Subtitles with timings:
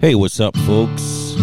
[0.00, 1.34] Hey, what's up, folks?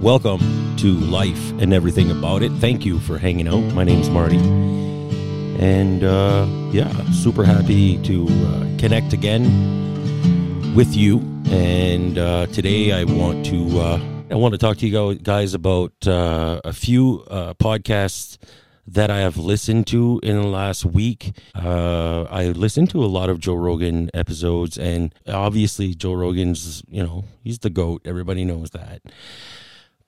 [0.00, 2.50] Welcome to Life and Everything About It.
[2.52, 3.60] Thank you for hanging out.
[3.74, 4.38] My name's Marty.
[4.38, 11.18] And uh, yeah, super happy to uh, connect again with you.
[11.50, 14.00] And uh, today I want to uh,
[14.30, 18.38] I want to talk to you guys about uh, a few uh, podcasts
[18.86, 21.36] that I have listened to in the last week.
[21.54, 27.02] Uh, I listened to a lot of Joe Rogan episodes, and obviously, Joe Rogan's, you
[27.02, 28.02] know, he's the GOAT.
[28.04, 29.02] Everybody knows that.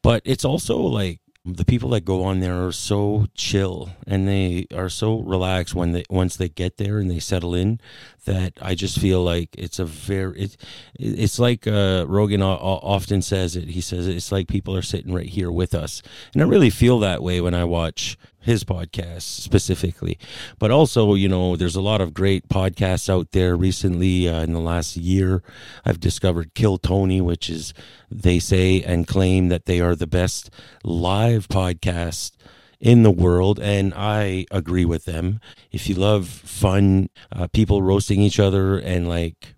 [0.02, 4.66] But it's also like the people that go on there are so chill and they
[4.74, 7.80] are so relaxed when they once they get there and they settle in
[8.26, 10.56] that I just feel like it's a very it,
[10.98, 15.28] it's like uh, Rogan often says it he says it's like people are sitting right
[15.28, 16.02] here with us
[16.34, 20.18] and I really feel that way when I watch his podcast specifically.
[20.60, 24.52] But also, you know, there's a lot of great podcasts out there recently uh, in
[24.52, 25.42] the last year.
[25.84, 27.74] I've discovered Kill Tony, which is,
[28.08, 30.48] they say and claim that they are the best
[30.84, 32.35] live podcast
[32.80, 35.40] in the world, and I agree with them.
[35.72, 39.54] If you love fun, uh, people roasting each other, and like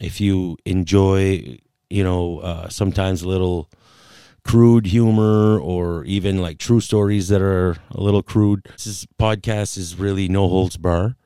[0.00, 3.70] if you enjoy, you know, uh, sometimes a little
[4.44, 8.66] crude humor or even like true stories that are a little crude.
[8.72, 11.16] This podcast is really no holds bar.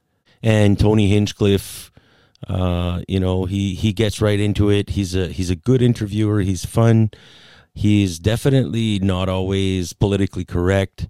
[0.43, 1.91] And Tony Hinchcliffe,
[2.47, 4.91] uh, you know, he he gets right into it.
[4.91, 6.41] He's a he's a good interviewer.
[6.41, 7.11] He's fun.
[7.77, 11.09] He's definitely not always politically correct.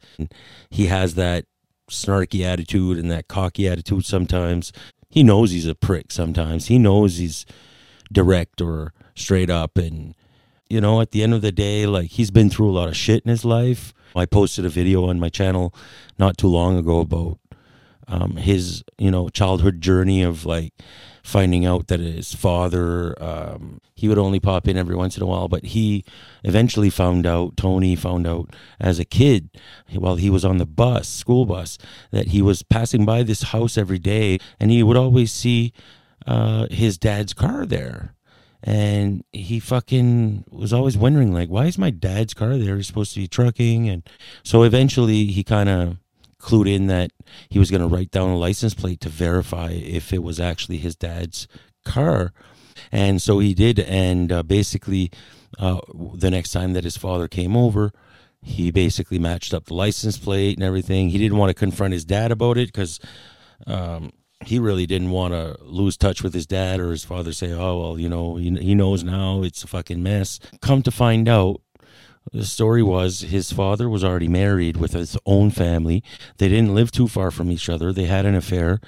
[0.69, 1.45] He has that
[1.89, 4.72] snarky attitude and that cocky attitude sometimes.
[5.09, 6.67] He knows he's a prick sometimes.
[6.67, 7.47] He knows he's
[8.12, 10.17] direct or straight up and
[10.69, 12.97] you know, at the end of the day, like he's been through a lot of
[12.97, 13.94] shit in his life.
[14.17, 15.72] I posted a video on my channel
[16.19, 17.39] not too long ago about
[18.09, 20.73] um, his, you know, childhood journey of like
[21.23, 25.27] finding out that his father, um, he would only pop in every once in a
[25.27, 26.05] while, but he
[26.45, 29.51] eventually found out, Tony found out as a kid
[29.93, 31.78] while he was on the bus, school bus,
[32.12, 35.72] that he was passing by this house every day and he would always see
[36.27, 38.15] uh, his dad's car there.
[38.62, 42.77] And he fucking was always wondering like why is my dad's car there?
[42.77, 44.09] He's supposed to be trucking and
[44.43, 45.99] so eventually he kind of
[46.47, 47.11] clued in that
[47.49, 50.79] he was going to write down a license plate to verify if it was actually
[50.79, 51.49] his dad's
[51.84, 52.33] car.
[52.93, 55.11] And so he did and uh, basically
[55.59, 55.81] uh,
[56.15, 57.93] the next time that his father came over
[58.47, 61.09] he basically matched up the license plate and everything.
[61.09, 63.01] He didn't want to confront his dad about it because
[63.67, 64.13] um,
[64.45, 67.81] he really didn't want to lose touch with his dad or his father say oh
[67.81, 70.39] well you know he, he knows now it's a fucking mess.
[70.61, 71.61] Come to find out
[72.32, 76.03] the story was his father was already married with his own family.
[76.38, 77.92] They didn't live too far from each other.
[77.92, 78.81] They had an affair.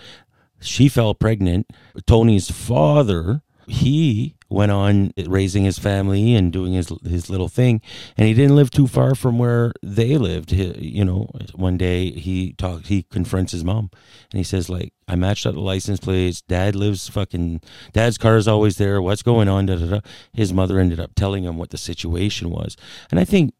[0.61, 1.71] She fell pregnant.
[2.07, 7.81] Tony's father he went on raising his family and doing his his little thing.
[8.17, 10.51] And he didn't live too far from where they lived.
[10.51, 13.91] He, you know one day he talked he confronts his mom
[14.31, 16.41] and he says like i matched up the license plates.
[16.41, 17.61] Dad lives fucking
[17.93, 19.03] dad's car is always there.
[19.03, 19.67] What's going on?
[19.67, 20.01] Da, da, da.
[20.33, 22.77] his mother ended up telling him what the situation was.
[23.11, 23.55] And i think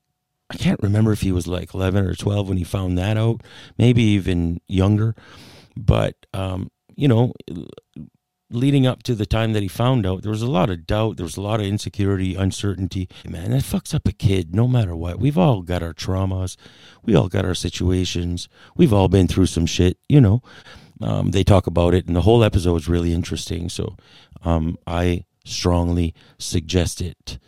[0.51, 3.43] i can't remember if he was like 11 or 12 when he found that out
[3.77, 5.15] maybe even younger.
[5.77, 7.35] But um you know
[8.51, 11.17] leading up to the time that he found out, there was a lot of doubt,
[11.17, 13.09] there was a lot of insecurity, uncertainty.
[13.27, 15.19] Man, that fucks up a kid no matter what.
[15.19, 16.57] We've all got our traumas,
[17.03, 20.43] we all got our situations, we've all been through some shit, you know.
[21.01, 23.69] Um, they talk about it, and the whole episode is really interesting.
[23.69, 23.97] So
[24.43, 27.39] um, I strongly suggest it.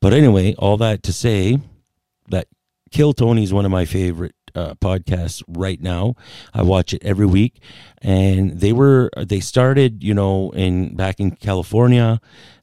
[0.00, 1.58] But anyway, all that to say
[2.28, 2.48] that
[2.90, 6.14] Kill Tony is one of my favorite uh, podcast right now.
[6.54, 7.60] I watch it every week,
[8.02, 12.20] and they were they started you know in back in California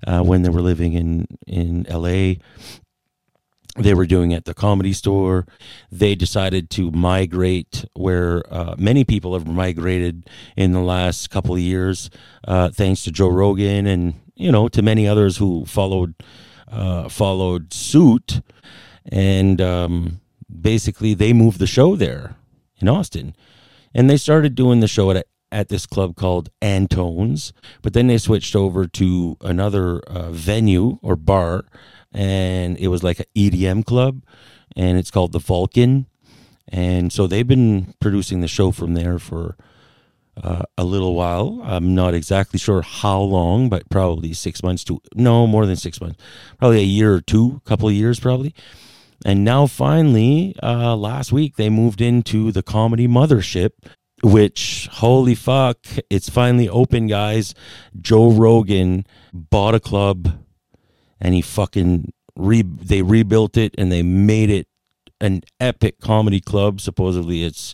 [0.08, 2.40] uh, when they were living in in L.A.
[3.76, 5.48] They were doing at the comedy store.
[5.92, 11.62] They decided to migrate where uh, many people have migrated in the last couple of
[11.62, 12.12] years,
[12.48, 16.16] uh, thanks to Joe Rogan and you know to many others who followed
[16.72, 18.42] uh, followed suit.
[19.12, 20.22] And um,
[20.62, 22.36] basically they moved the show there
[22.80, 23.36] in Austin.
[23.94, 27.54] And they started doing the show at at this club called Antone's,
[27.84, 31.66] but then they switched over to another uh, venue or bar,
[32.12, 34.24] and it was like an EDM club,
[34.76, 36.08] and it's called the Vulcan.
[36.68, 39.56] And so they've been producing the show from there for
[40.42, 41.62] uh, a little while.
[41.64, 46.02] I'm not exactly sure how long, but probably six months to no more than six
[46.02, 46.18] months,
[46.58, 48.56] probably a year or two, couple of years probably.
[49.26, 53.72] And now, finally, uh, last week, they moved into the comedy mothership,
[54.22, 55.78] which, holy fuck,
[56.10, 57.56] it's finally open, guys.
[58.00, 60.44] Joe Rogan bought a club
[61.24, 64.68] and he fucking re they rebuilt it and they made it
[65.22, 66.82] an epic comedy club.
[66.82, 67.74] Supposedly, it's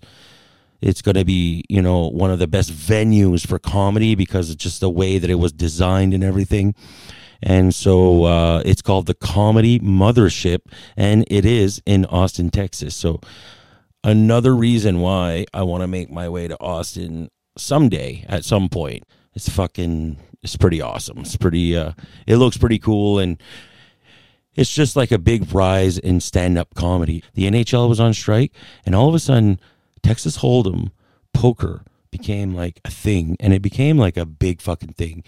[0.81, 4.63] it's going to be you know one of the best venues for comedy because it's
[4.63, 6.75] just the way that it was designed and everything.
[7.41, 10.59] And so uh, it's called the Comedy Mothership,
[10.97, 12.95] and it is in Austin, Texas.
[12.95, 13.21] So
[14.03, 19.03] another reason why I want to make my way to Austin someday at some point.
[19.33, 21.19] It's fucking it's pretty awesome.
[21.19, 21.93] It's pretty uh
[22.25, 23.41] it looks pretty cool and
[24.55, 27.23] it's just like a big rise in stand-up comedy.
[27.33, 28.53] The NHL was on strike
[28.85, 29.59] and all of a sudden
[30.01, 30.91] Texas Hold'em
[31.33, 35.23] poker became like a thing and it became like a big fucking thing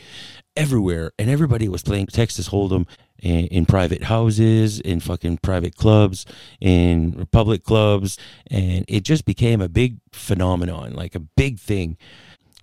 [0.56, 2.88] everywhere and everybody was playing Texas Hold'em
[3.19, 6.25] in, in, private houses, in fucking private clubs,
[6.59, 8.18] in public clubs
[8.48, 11.98] and it just became a big phenomenon, like a big thing.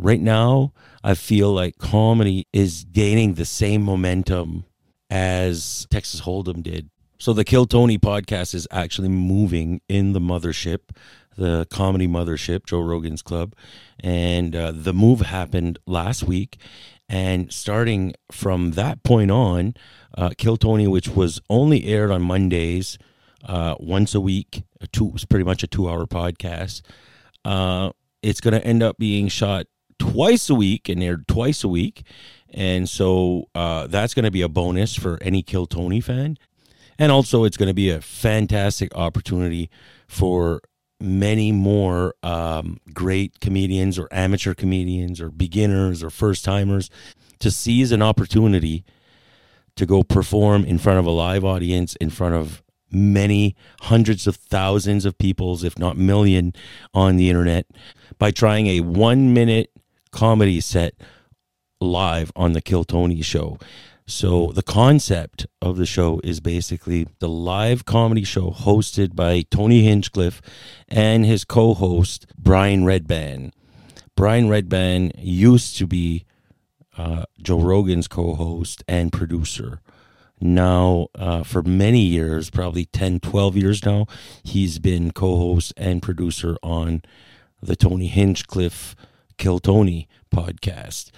[0.00, 4.64] Right now, I feel like comedy is gaining the same momentum
[5.10, 6.90] as Texas Hold'em did.
[7.18, 10.90] So the Kill Tony podcast is actually moving in the mothership,
[11.36, 13.54] the comedy mothership, Joe Rogan's club,
[13.98, 16.58] and uh, the move happened last week.
[17.08, 19.74] And starting from that point on,
[20.16, 22.98] uh, Kill Tony, which was only aired on Mondays,
[23.44, 26.82] uh, once a week, a two, pretty much a two-hour podcast.
[27.44, 27.90] Uh,
[28.22, 29.66] it's going to end up being shot
[29.98, 32.02] twice a week and aired twice a week.
[32.52, 36.36] And so uh, that's going to be a bonus for any Kill Tony fan.
[36.98, 39.70] And also, it's going to be a fantastic opportunity
[40.08, 40.60] for
[41.00, 46.90] many more um, great comedians or amateur comedians or beginners or first timers
[47.38, 48.84] to seize an opportunity
[49.76, 54.34] to go perform in front of a live audience, in front of many hundreds of
[54.34, 56.52] thousands of peoples, if not million,
[56.92, 57.66] on the internet
[58.18, 59.70] by trying a one minute
[60.10, 60.94] comedy set
[61.80, 63.58] live on the Kill Tony show.
[64.08, 69.82] So the concept of the show is basically the live comedy show hosted by Tony
[69.82, 70.40] Hinchcliffe
[70.88, 73.52] and his co-host Brian Redban.
[74.16, 76.24] Brian Redban used to be
[76.96, 79.82] uh, Joe Rogan's co-host and producer.
[80.40, 84.06] Now, uh, for many years, probably 10, 12 years now,
[84.42, 87.02] he's been co-host and producer on
[87.62, 88.96] the Tony Hinchcliffe
[89.36, 91.10] Kill Tony podcast.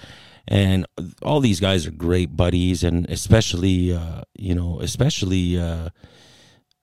[0.50, 0.85] And
[1.23, 5.91] all these guys are great buddies, and especially, uh, you know, especially uh,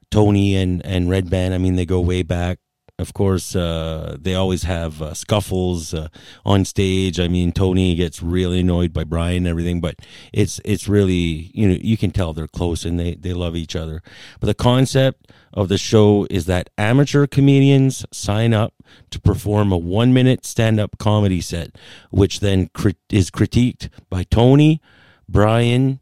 [0.09, 1.51] Tony and and Redban.
[1.51, 2.59] I mean, they go way back
[2.99, 6.07] of course, uh, they always have uh, scuffles uh,
[6.43, 7.19] on stage.
[7.19, 9.95] I mean, Tony gets really annoyed by Brian and everything, but
[10.33, 13.75] it's it's really you know you can tell they're close and they they love each
[13.75, 14.01] other.
[14.39, 18.73] But the concept of the show is that amateur comedians sign up
[19.11, 21.75] to perform a one minute stand up comedy set,
[22.09, 24.81] which then crit- is critiqued by Tony,
[25.29, 25.99] Brian,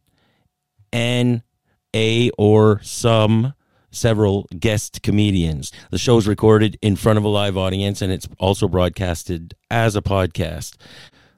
[0.93, 1.41] and
[1.93, 3.53] a or some
[3.95, 5.71] several guest comedians.
[5.91, 9.95] The show is recorded in front of a live audience and it's also broadcasted as
[9.95, 10.75] a podcast.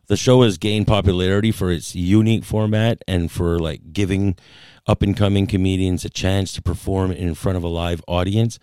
[0.07, 4.37] The show has gained popularity for its unique format and for like giving
[4.85, 8.57] up and coming comedians a chance to perform in front of a live audience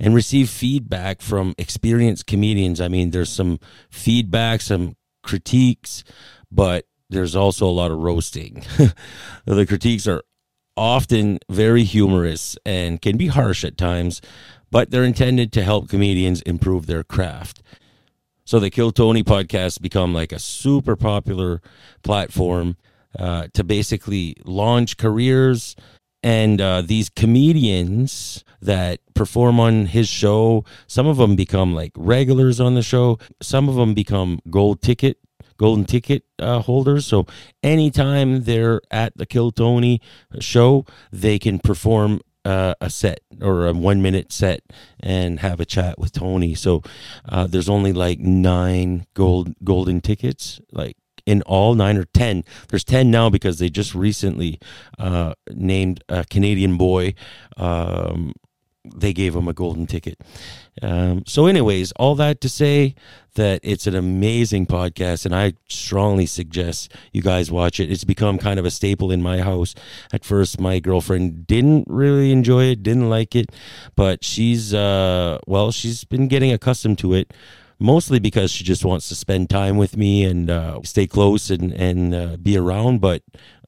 [0.00, 2.80] and receive feedback from experienced comedians.
[2.80, 3.60] I mean, there's some
[3.90, 6.02] feedback, some critiques,
[6.50, 8.64] but there's also a lot of roasting.
[9.44, 10.22] the critiques are
[10.80, 14.22] often very humorous and can be harsh at times,
[14.70, 17.62] but they're intended to help comedians improve their craft.
[18.46, 21.60] So the Kill Tony podcast become like a super popular
[22.02, 22.78] platform
[23.18, 25.76] uh, to basically launch careers.
[26.22, 32.58] And uh, these comedians that perform on his show, some of them become like regulars
[32.58, 33.18] on the show.
[33.42, 35.18] Some of them become gold ticket
[35.60, 37.04] golden ticket uh, holders.
[37.04, 37.26] So
[37.62, 40.00] anytime they're at the Kill Tony
[40.38, 44.62] show, they can perform uh, a set or a one minute set
[44.98, 46.54] and have a chat with Tony.
[46.54, 46.82] So
[47.28, 52.42] uh, there's only like nine gold golden tickets, like in all nine or ten.
[52.70, 54.58] There's ten now because they just recently
[54.98, 57.12] uh, named a Canadian boy.
[57.58, 58.32] Um,
[58.84, 60.18] they gave him a golden ticket.
[60.80, 62.94] Um, so, anyways, all that to say
[63.34, 67.90] that it's an amazing podcast, and I strongly suggest you guys watch it.
[67.90, 69.74] It's become kind of a staple in my house.
[70.12, 73.50] At first, my girlfriend didn't really enjoy it, didn't like it,
[73.96, 77.32] but she's, uh, well, she's been getting accustomed to it.
[77.82, 81.72] Mostly because she just wants to spend time with me and uh, stay close and
[81.72, 83.22] and uh, be around, but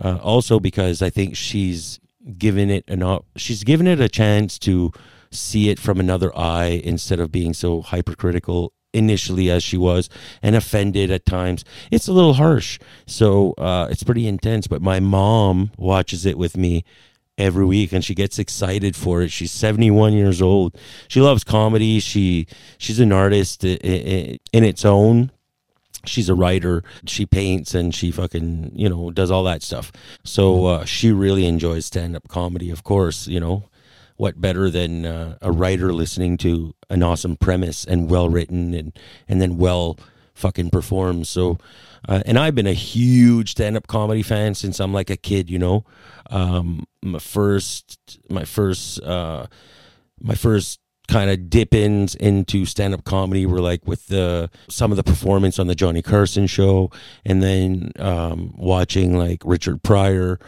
[0.05, 1.99] uh, also because I think she's
[2.39, 4.93] given it an she's given it a chance to
[5.31, 10.11] see it from another eye instead of being so hypercritical initially as she was
[10.43, 15.01] and offended at times it's a little harsh so uh, it's pretty intense but my
[15.01, 16.85] mom watches it with me
[17.39, 19.31] every week and she gets excited for it.
[19.31, 20.77] She's 71 years old.
[21.09, 22.01] She loves comedy.
[22.01, 22.47] She
[22.79, 25.31] she's an artist in its own.
[26.05, 26.83] She's a writer.
[27.07, 29.93] She paints and she fucking, you know, does all that stuff.
[30.25, 33.69] So uh, she really enjoys stand up comedy, of course, you know.
[34.17, 38.97] What better than uh, a writer listening to an awesome premise and well written and
[39.27, 39.99] and then well
[40.35, 41.27] fucking performed.
[41.27, 41.59] So
[42.09, 45.49] uh, and I've been a huge stand up comedy fan since I'm like a kid,
[45.49, 45.85] you know.
[46.31, 49.47] Um, my first, my first, uh,
[50.21, 54.97] my first kind of dip into stand up comedy were like with the some of
[54.97, 56.91] the performance on the Johnny Carson show,
[57.25, 60.39] and then um, watching like Richard Pryor,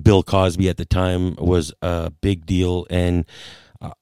[0.00, 3.24] Bill Cosby at the time was a big deal, and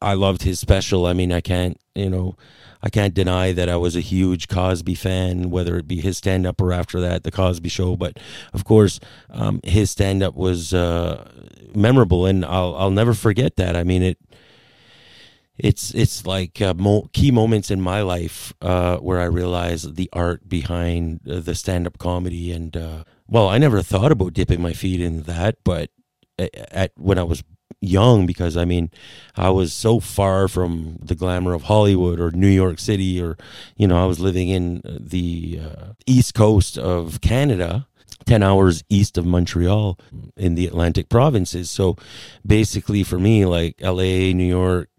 [0.01, 1.07] I loved his special.
[1.07, 2.37] I mean, I can't, you know.
[2.85, 6.47] I can't deny that I was a huge Cosby fan, whether it be his stand
[6.47, 7.95] up or after that, the Cosby Show.
[7.95, 8.19] But
[8.53, 8.99] of course,
[9.31, 11.31] um, his stand up was uh,
[11.77, 13.77] memorable, and I'll I'll never forget that.
[13.77, 14.19] I mean it.
[15.59, 20.09] It's it's like uh, mo- key moments in my life uh, where I realized the
[20.13, 24.73] art behind the stand up comedy, and uh, well, I never thought about dipping my
[24.73, 25.91] feet in that, but
[26.39, 27.45] at when I was
[27.83, 28.91] young because I mean,
[29.37, 33.37] I was so far from the glamour of Hollywood or New York City, or
[33.77, 37.87] you know, I was living in the uh, east coast of Canada.
[38.25, 39.99] 10 hours east of Montreal
[40.37, 41.71] in the Atlantic provinces.
[41.71, 41.97] So
[42.47, 44.91] basically, for me, like LA, New York,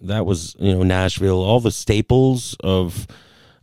[0.00, 3.06] that was, you know, Nashville, all the staples of.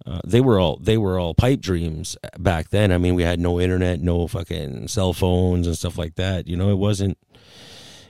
[0.07, 2.91] Uh, they were all they were all pipe dreams back then.
[2.91, 6.47] I mean, we had no internet, no fucking cell phones and stuff like that.
[6.47, 7.17] You know, it wasn't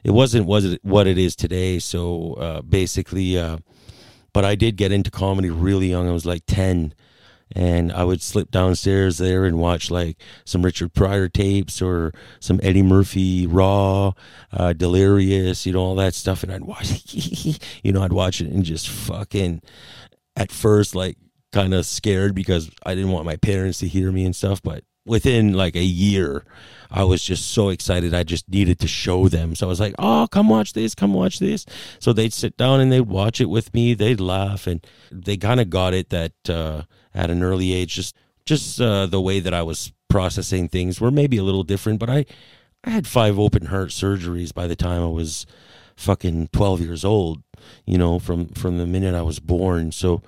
[0.06, 1.80] it wasn't was it what it is today.
[1.80, 3.60] So uh, basically, uh,
[4.34, 6.08] but I did get into comedy really young.
[6.08, 6.94] I was like ten,
[7.52, 12.60] and I would slip downstairs there and watch like some Richard Pryor tapes or some
[12.64, 14.14] Eddie Murphy Raw,
[14.52, 17.14] uh, Delirious, you know all that stuff, and I'd watch,
[17.84, 19.62] you know, I'd watch it and just fucking
[20.36, 21.18] at first like
[21.52, 24.84] kind of scared because I didn't want my parents to hear me and stuff, but
[25.06, 26.44] within like a year
[26.92, 28.14] I was just so excited.
[28.14, 29.56] I just needed to show them.
[29.56, 31.66] So I was like, "Oh, come watch this, come watch this."
[32.00, 33.94] So they'd sit down and they'd watch it with me.
[33.94, 36.84] They'd laugh, and they kind of got it that uh,
[37.16, 41.10] at an early age, just just uh, the way that I was processing things were
[41.10, 42.00] maybe a little different.
[42.00, 42.26] But I
[42.84, 45.48] I had five open heart surgeries by the time I was
[45.96, 47.42] fucking 12 years old
[47.86, 50.22] you know from from the minute i was born so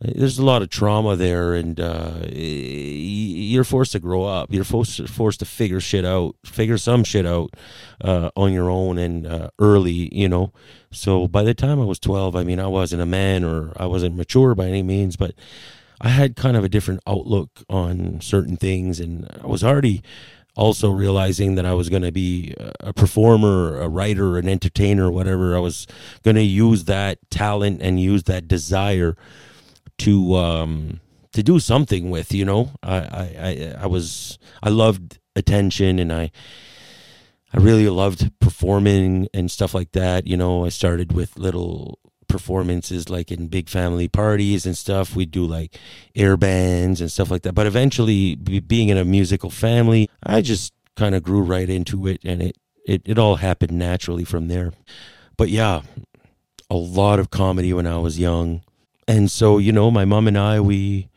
[0.00, 4.52] there's a lot of trauma there, and uh, you're forced to grow up.
[4.52, 7.54] You're forced forced to figure shit out, figure some shit out
[8.02, 10.52] uh, on your own and uh, early, you know.
[10.90, 13.86] So by the time I was 12, I mean, I wasn't a man or I
[13.86, 15.34] wasn't mature by any means, but
[16.00, 20.02] I had kind of a different outlook on certain things, and I was already
[20.56, 25.56] also realizing that I was going to be a performer, a writer, an entertainer, whatever.
[25.56, 25.86] I was
[26.22, 29.16] going to use that talent and use that desire
[29.98, 31.00] to um,
[31.32, 32.32] to do something with.
[32.32, 36.30] You know, I, I I was I loved attention, and I
[37.52, 40.26] I really loved performing and stuff like that.
[40.26, 45.14] You know, I started with little performances like in big family parties and stuff.
[45.14, 45.78] We'd do like
[46.14, 47.54] air bands and stuff like that.
[47.54, 52.20] But eventually, being in a musical family, I just kind of grew right into it,
[52.24, 54.72] and it it it all happened naturally from there.
[55.36, 55.82] But yeah,
[56.70, 58.62] a lot of comedy when I was young
[59.06, 61.08] and so you know my mom and i we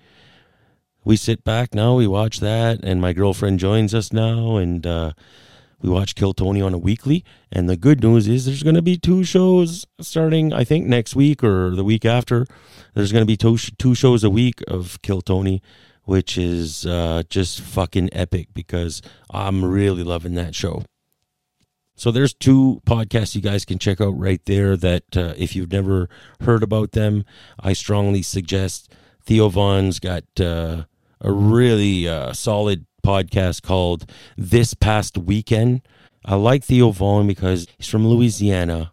[1.03, 5.13] we sit back now we watch that and my girlfriend joins us now and uh,
[5.81, 8.81] we watch kill tony on a weekly and the good news is there's going to
[8.81, 12.45] be two shows starting i think next week or the week after.
[12.93, 15.61] There's going to be two, two shows a week of kill tony
[16.03, 20.83] which is uh, just fucking epic because i'm really loving that show.
[21.97, 25.71] So there's two podcasts you guys can check out right there that uh, if you've
[25.71, 26.07] never
[26.41, 27.25] heard about them,
[27.59, 28.93] I strongly suggest.
[29.25, 30.83] Theo Von's got uh,
[31.19, 35.81] a really uh, solid podcast called This Past Weekend.
[36.25, 38.91] I like Theo Von because he's from Louisiana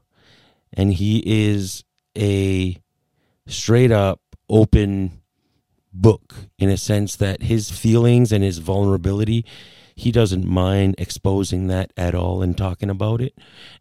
[0.72, 1.82] and he is
[2.16, 2.78] a
[3.48, 5.20] straight up open
[5.92, 9.44] book in a sense that his feelings and his vulnerability
[9.96, 13.32] he doesn't mind exposing that at all and talking about it.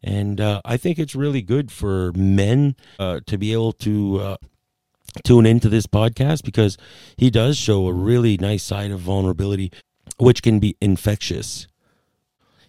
[0.04, 4.38] And uh, I think it's really good for men uh, to be able to uh,
[5.24, 6.78] tune into this podcast because
[7.18, 9.72] he does show a really nice side of vulnerability,
[10.18, 11.68] which can be infectious.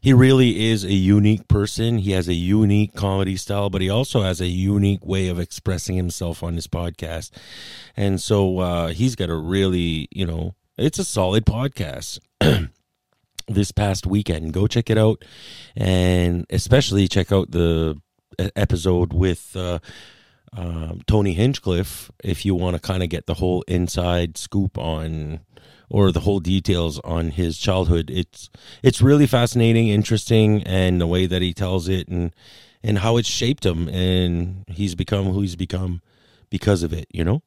[0.01, 1.99] He really is a unique person.
[1.99, 5.97] He has a unique comedy style, but he also has a unique way of expressing
[5.97, 7.31] himself on his podcast.
[7.97, 12.19] And so uh, he's got a really, you know, it's a solid podcast.
[13.49, 14.53] this past weekend.
[14.53, 15.25] Go check it out,
[15.77, 18.01] and especially check out the
[18.57, 19.79] episode with uh,
[20.57, 25.41] um, Tony Hinchcliffe if you want to kind of get the whole inside scoop on
[25.95, 28.11] or the whole details on his childhood.
[28.13, 28.51] It's
[28.83, 32.35] it's really fascinating, interesting, and the way that he tells it and
[32.83, 36.03] and how it's shaped him and he's become who he's become
[36.51, 37.07] because of it.
[37.13, 37.43] You know.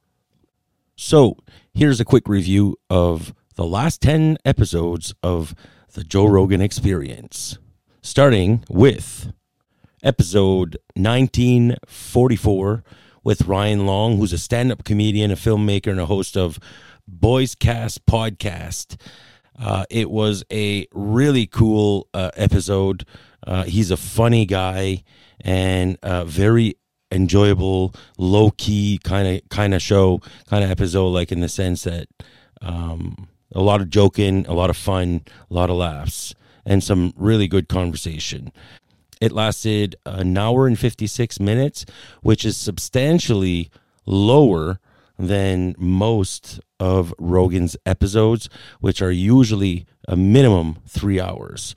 [0.95, 1.35] So
[1.73, 5.53] here's a quick review of the last ten episodes of
[5.91, 7.57] the Joe Rogan Experience,
[8.01, 9.33] starting with
[10.01, 12.83] episode 1944
[13.25, 16.59] with Ryan Long, who's a stand up comedian, a filmmaker, and a host of
[17.09, 18.97] Boyscast Podcast.
[19.59, 23.05] Uh, it was a really cool uh, episode.
[23.45, 25.03] Uh, he's a funny guy
[25.41, 26.75] and very
[27.11, 31.09] enjoyable, low key kind of kind of show, kind of episode.
[31.09, 32.07] Like in the sense that
[32.61, 36.35] um, a lot of joking, a lot of fun, a lot of laughs,
[36.65, 38.51] and some really good conversation.
[39.19, 41.85] It lasted an hour and 56 minutes,
[42.21, 43.71] which is substantially
[44.05, 44.79] lower
[45.17, 51.75] than most of Rogan's episodes, which are usually a minimum three hours.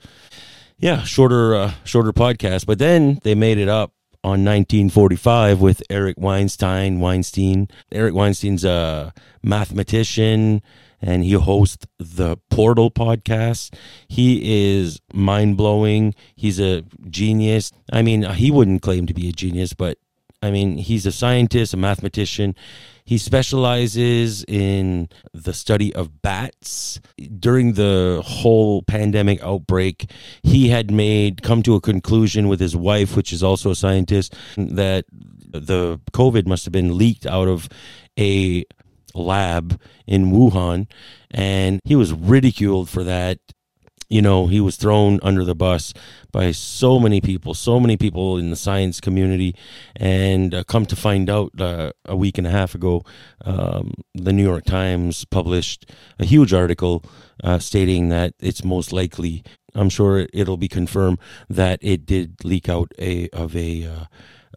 [0.77, 2.65] Yeah, shorter, uh, shorter podcast.
[2.65, 3.93] But then they made it up
[4.23, 6.99] on 1945 with Eric Weinstein.
[6.99, 7.67] Weinstein.
[7.91, 10.61] Eric Weinstein's a mathematician
[11.01, 13.73] and he hosts the Portal podcast.
[14.07, 16.13] He is mind blowing.
[16.35, 17.71] He's a genius.
[17.91, 19.97] I mean, he wouldn't claim to be a genius, but
[20.43, 22.55] I mean, he's a scientist, a mathematician.
[23.11, 27.01] He specializes in the study of bats.
[27.17, 30.09] During the whole pandemic outbreak,
[30.43, 34.33] he had made come to a conclusion with his wife, which is also a scientist,
[34.55, 37.67] that the COVID must have been leaked out of
[38.17, 38.63] a
[39.13, 39.77] lab
[40.07, 40.89] in Wuhan,
[41.29, 43.39] and he was ridiculed for that.
[44.11, 45.93] You know, he was thrown under the bus
[46.33, 49.55] by so many people, so many people in the science community,
[49.95, 53.05] and uh, come to find out uh, a week and a half ago,
[53.45, 57.05] um, the New York Times published a huge article
[57.41, 59.45] uh, stating that it's most likely.
[59.73, 61.17] I'm sure it'll be confirmed
[61.49, 64.05] that it did leak out a of a uh,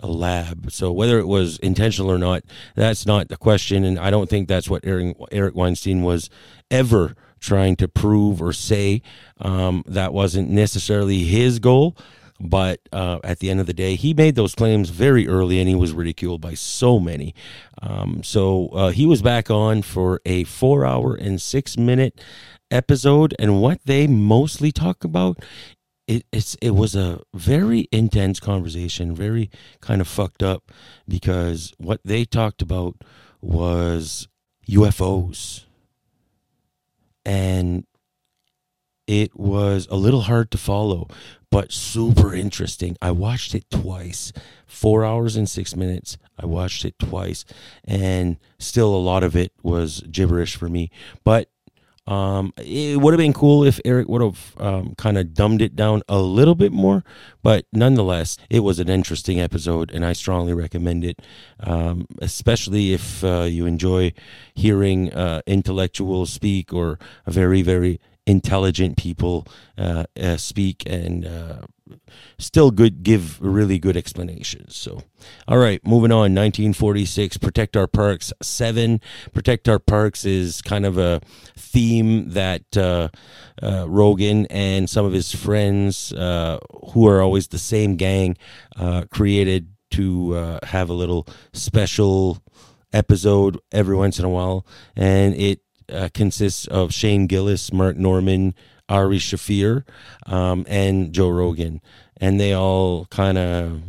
[0.02, 0.72] a lab.
[0.72, 2.42] So whether it was intentional or not,
[2.74, 3.84] that's not the question.
[3.84, 6.28] And I don't think that's what Eric, Eric Weinstein was
[6.72, 9.02] ever trying to prove or say.
[9.40, 11.96] Um, that wasn't necessarily his goal.
[12.40, 15.68] But uh, at the end of the day, he made those claims very early and
[15.68, 17.34] he was ridiculed by so many.
[17.80, 22.20] Um, so uh, he was back on for a four hour and six minute
[22.72, 23.34] episode.
[23.38, 25.38] And what they mostly talk about
[26.06, 29.48] it, it's it was a very intense conversation, very
[29.80, 30.70] kind of fucked up
[31.08, 32.96] because what they talked about
[33.40, 34.28] was
[34.68, 35.64] UFOs.
[37.24, 37.86] And
[39.06, 41.08] it was a little hard to follow,
[41.50, 42.96] but super interesting.
[43.02, 44.32] I watched it twice,
[44.66, 46.16] four hours and six minutes.
[46.38, 47.44] I watched it twice,
[47.84, 50.90] and still a lot of it was gibberish for me.
[51.22, 51.50] But
[52.06, 55.74] um, it would have been cool if Eric would have um, kind of dumbed it
[55.74, 57.02] down a little bit more,
[57.42, 61.22] but nonetheless, it was an interesting episode, and I strongly recommend it,
[61.60, 64.12] um, especially if uh, you enjoy
[64.54, 71.58] hearing uh, intellectuals speak or a very, very intelligent people uh, uh speak and uh,
[72.38, 74.74] still good give really good explanations.
[74.76, 75.02] So
[75.46, 79.00] all right moving on 1946 protect our parks 7
[79.32, 81.20] protect our parks is kind of a
[81.56, 83.08] theme that uh,
[83.62, 86.58] uh, rogan and some of his friends uh,
[86.92, 88.36] who are always the same gang
[89.10, 90.32] created to
[90.64, 92.42] have a little special
[92.94, 94.64] episode every once in a while.
[94.96, 95.60] And it
[95.92, 98.54] uh, consists of shane gillis mark Normand,
[98.88, 99.84] Ari Shaffir,
[100.26, 101.80] um, and Joe Rogan,
[102.20, 103.82] and they all kind of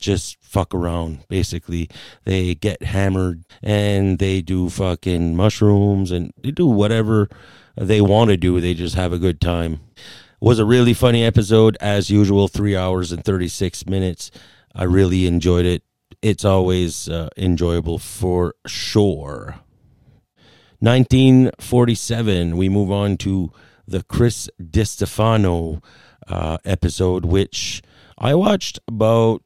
[0.00, 1.20] just fuck around.
[1.28, 1.88] Basically,
[2.24, 7.28] they get hammered and they do fucking mushrooms and they do whatever
[7.76, 8.60] they want to do.
[8.60, 9.80] They just have a good time.
[9.94, 12.48] It was a really funny episode as usual.
[12.48, 14.30] Three hours and thirty six minutes.
[14.74, 15.82] I really enjoyed it.
[16.22, 19.60] It's always uh, enjoyable for sure.
[20.80, 22.56] 1947.
[22.56, 23.52] We move on to
[23.86, 25.82] the Chris DiStefano
[26.26, 27.82] uh, episode, which
[28.18, 29.42] I watched about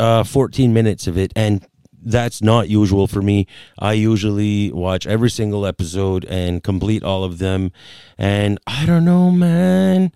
[0.00, 1.66] uh, 14 minutes of it, and
[2.04, 3.46] that's not usual for me.
[3.78, 7.70] I usually watch every single episode and complete all of them.
[8.18, 10.12] And I don't know, man.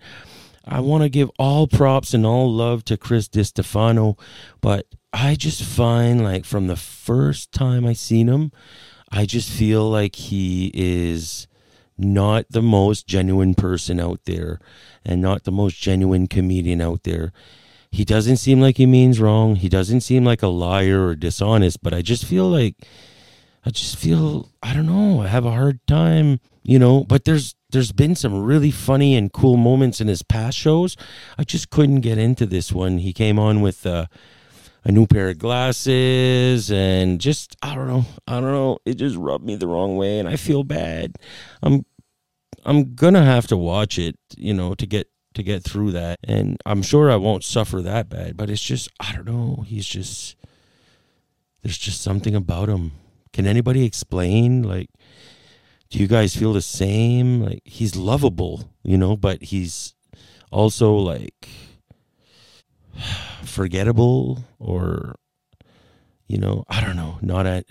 [0.65, 4.19] I want to give all props and all love to Chris DiStefano,
[4.59, 8.51] but I just find like from the first time I seen him,
[9.11, 11.47] I just feel like he is
[11.97, 14.59] not the most genuine person out there
[15.05, 17.31] and not the most genuine comedian out there.
[17.89, 19.55] He doesn't seem like he means wrong.
[19.55, 22.75] He doesn't seem like a liar or dishonest, but I just feel like
[23.65, 27.55] I just feel I don't know, I have a hard time, you know, but there's
[27.71, 30.95] there's been some really funny and cool moments in his past shows.
[31.37, 32.99] I just couldn't get into this one.
[32.99, 34.07] He came on with uh,
[34.87, 38.05] a new pair of glasses and just I don't know.
[38.25, 38.79] I don't know.
[38.85, 41.17] It just rubbed me the wrong way and I feel bad.
[41.61, 41.85] I'm
[42.63, 46.19] I'm gonna have to watch it, you know, to get to get through that.
[46.23, 49.65] And I'm sure I won't suffer that bad, but it's just I don't know.
[49.67, 50.37] He's just
[51.63, 52.93] there's just something about him.
[53.33, 54.89] Can anybody explain like
[55.89, 57.43] do you guys feel the same?
[57.43, 59.95] Like he's lovable, you know, but he's
[60.49, 61.49] also like
[63.47, 65.15] forgettable or
[66.27, 67.65] you know i don't know not at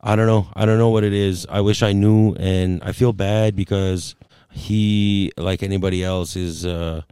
[0.00, 1.46] i don't know i don't know what it is.
[1.48, 4.14] I wish i knew and i feel bad because
[4.50, 7.02] he like anybody else is uh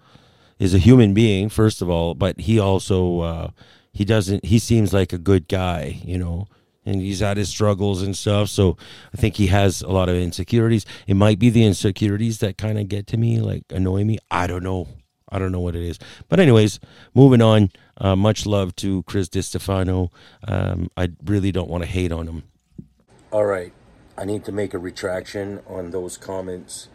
[0.59, 3.51] is a human being first of all but he also uh
[3.93, 6.49] he doesn't he seems like a good guy you know
[6.85, 8.77] and he's had his struggles and stuff so
[9.15, 10.85] i think he has a lot of insecurities.
[11.07, 14.19] It might be the insecurities that kind of get to me like annoy me.
[14.31, 14.89] I don't know
[15.31, 15.99] I don't know what it is.
[16.29, 16.81] But anyways,
[17.15, 17.71] moving on.
[17.97, 20.11] Uh, much love to Chris DiStefano.
[20.47, 22.45] Um, I really don't want to hate on him.
[23.31, 23.73] All right.
[24.17, 26.89] I need to make a retraction on those comments.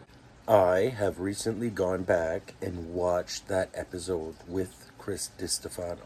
[0.46, 5.98] I have recently gone back and watched that episode with Chris DiStefano.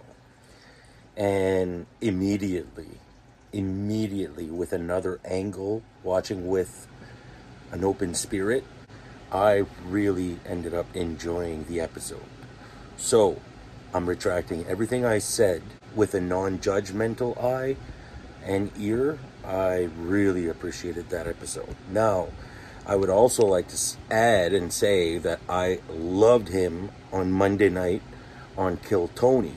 [1.16, 3.00] And immediately,
[3.52, 6.86] immediately with another angle, watching with
[7.72, 8.62] an open spirit,
[9.32, 12.24] I really ended up enjoying the episode.
[12.96, 13.40] So,
[13.92, 15.62] I'm retracting everything I said
[15.94, 17.76] with a non judgmental eye
[18.44, 19.18] and ear.
[19.44, 21.74] I really appreciated that episode.
[21.90, 22.28] Now,
[22.86, 23.78] I would also like to
[24.10, 28.02] add and say that I loved him on Monday night
[28.56, 29.54] on Kill Tony.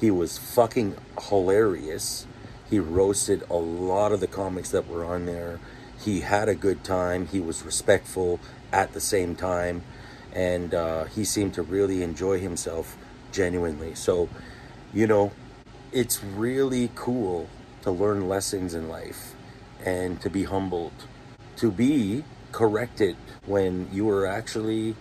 [0.00, 0.96] He was fucking
[1.28, 2.26] hilarious.
[2.68, 5.60] He roasted a lot of the comics that were on there.
[6.02, 7.28] He had a good time.
[7.28, 8.40] He was respectful
[8.72, 9.82] at the same time,
[10.32, 12.96] and uh, he seemed to really enjoy himself
[13.32, 13.94] genuinely.
[13.94, 14.28] So,
[14.92, 15.32] you know,
[15.92, 17.48] it's really cool
[17.82, 19.34] to learn lessons in life
[19.84, 20.92] and to be humbled,
[21.56, 24.94] to be corrected when you were actually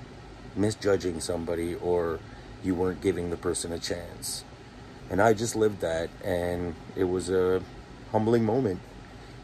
[0.55, 2.19] misjudging somebody or
[2.63, 4.43] you weren't giving the person a chance.
[5.09, 7.61] And I just lived that, and it was a
[8.11, 8.79] humbling moment.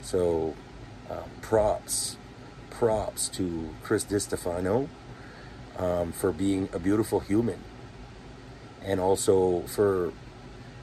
[0.01, 0.55] So,
[1.09, 2.17] uh, props
[2.77, 4.87] props to Chris DiStefano
[5.79, 7.59] um, for being a beautiful human
[8.83, 10.13] and also for,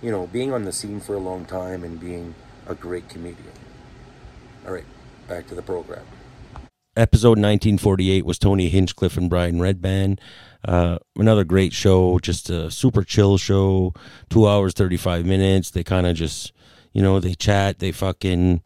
[0.02, 2.34] you know, being on the scene for a long time and being
[2.66, 3.52] a great comedian.
[4.66, 4.84] All right,
[5.28, 6.04] back to the program.
[6.96, 10.18] Episode 1948 was Tony Hinchcliffe and Brian Redban.
[10.64, 13.94] Uh, another great show, just a super chill show.
[14.30, 15.70] Two hours, 35 minutes.
[15.70, 16.52] They kind of just,
[16.92, 18.62] you know, they chat, they fucking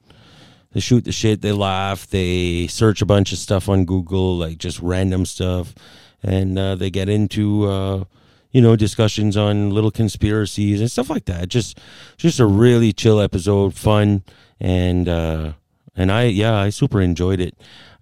[0.73, 4.59] they shoot the shit, they laugh, they search a bunch of stuff on Google, like
[4.59, 5.75] just random stuff,
[6.23, 8.05] and uh, they get into uh,
[8.53, 11.49] you know discussions on little conspiracies and stuff like that.
[11.49, 11.79] Just
[12.17, 14.23] just a really chill episode, fun,
[14.61, 15.53] and uh,
[15.97, 17.57] and I yeah I super enjoyed it.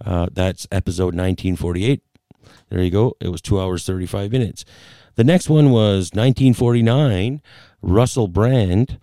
[0.04, 2.02] Uh, that's episode 1948.
[2.68, 3.16] There you go.
[3.20, 4.64] It was two hours 35 minutes.
[5.14, 7.40] The next one was 1949.
[7.80, 8.98] Russell Brand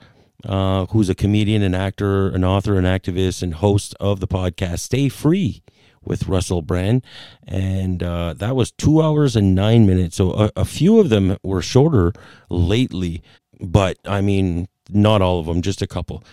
[0.45, 4.79] uh, who's a comedian, an actor, an author, an activist, and host of the podcast
[4.79, 5.63] Stay Free
[6.03, 7.03] with Russell Brand.
[7.47, 10.17] And uh, that was two hours and nine minutes.
[10.17, 12.13] So a, a few of them were shorter
[12.49, 13.23] lately,
[13.59, 16.23] but I mean, not all of them, just a couple.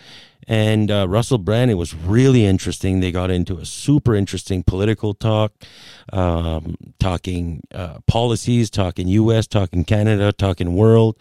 [0.47, 2.99] And uh, Russell Brand, it was really interesting.
[2.99, 5.53] They got into a super interesting political talk,
[6.11, 11.17] um, talking uh, policies, talking U.S., talking Canada, talking world.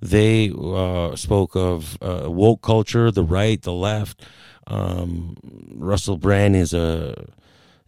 [0.00, 4.24] They uh, spoke of uh, woke culture, the right, the left.
[4.66, 5.36] Um,
[5.74, 7.26] Russell Brand is a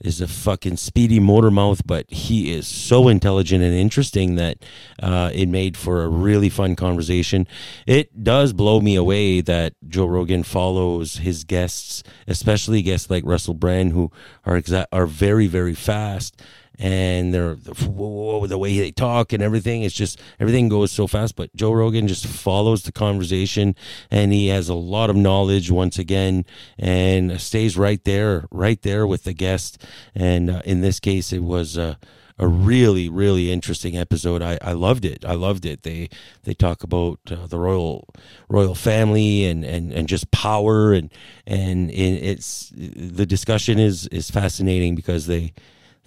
[0.01, 4.59] is a fucking speedy motor mouth, but he is so intelligent and interesting that
[5.01, 7.47] uh, it made for a really fun conversation.
[7.87, 13.55] It does blow me away that Joe Rogan follows his guests, especially guests like Russell
[13.55, 14.11] Brand, who
[14.45, 16.37] are exa- are very very fast
[16.79, 19.83] and they're the way they talk and everything.
[19.83, 21.37] It's just everything goes so fast.
[21.37, 23.75] But Joe Rogan just follows the conversation,
[24.11, 26.45] and he has a lot of knowledge once again,
[26.79, 29.83] and stays right there, right there with the guest.
[30.15, 31.79] And uh, in this case, it was.
[31.79, 31.97] Uh,
[32.39, 34.43] a really really interesting episode.
[34.43, 35.25] I, I loved it.
[35.25, 35.83] I loved it.
[35.83, 36.09] They
[36.43, 38.09] they talk about uh, the royal
[38.49, 41.13] royal family and, and, and just power and
[41.47, 45.53] and it's the discussion is is fascinating because they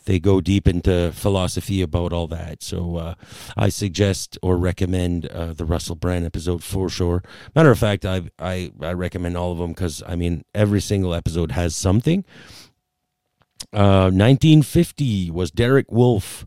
[0.05, 2.63] they go deep into philosophy about all that.
[2.63, 3.15] So uh,
[3.57, 7.23] I suggest or recommend uh, the Russell Brand episode for sure.
[7.55, 11.13] Matter of fact, I I, I recommend all of them because I mean every single
[11.13, 12.23] episode has something.
[13.73, 16.45] Uh, 1950 was Derek Wolfe,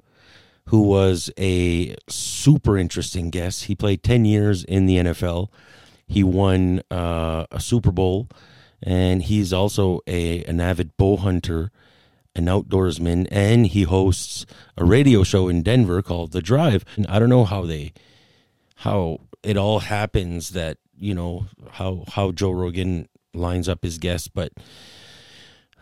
[0.66, 3.64] who was a super interesting guest.
[3.64, 5.48] He played 10 years in the NFL.
[6.06, 8.28] He won uh, a Super Bowl,
[8.82, 11.70] and he's also a an avid bow hunter
[12.38, 14.46] an outdoorsman, and he hosts
[14.76, 16.84] a radio show in Denver called The Drive.
[16.96, 17.92] And I don't know how they,
[18.76, 24.28] how it all happens that you know how how Joe Rogan lines up his guests,
[24.28, 24.52] but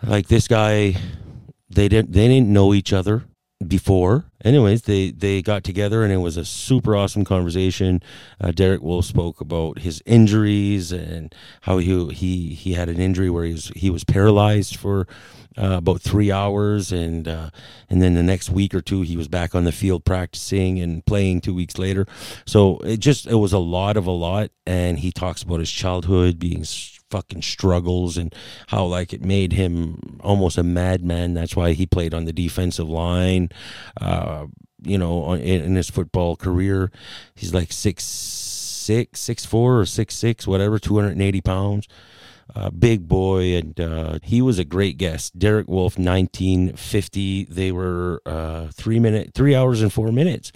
[0.03, 0.97] like this guy,
[1.71, 3.25] they didn't they didn't know each other
[3.67, 4.25] before.
[4.47, 8.01] Anyways, they they got together and it was a super awesome conversation.
[8.41, 13.29] Uh, Derek Wolfe spoke about his injuries and how he he he had an injury
[13.29, 15.09] where he was he was paralyzed for
[15.59, 17.51] uh, about three hours, and uh,
[17.91, 21.05] and then the next week or two he was back on the field practicing and
[21.07, 21.41] playing.
[21.41, 22.07] Two weeks later,
[22.47, 25.73] so it just it was a lot of a lot, and he talks about his
[25.73, 26.65] childhood being
[27.11, 28.35] fucking struggles and
[28.69, 31.35] how like it made him almost a madman.
[31.35, 33.49] That's why he played on the defensive line.
[34.01, 34.36] Uh,
[34.83, 36.91] you know, in, in his football career,
[37.35, 41.89] he's like six six, six four or six six, whatever, two hundred and eighty pounds
[42.55, 45.39] uh, big boy, and uh, he was a great guest.
[45.39, 47.45] Derek Wolfe, 1950.
[47.45, 50.53] They were uh, three minute, three hours and four minutes.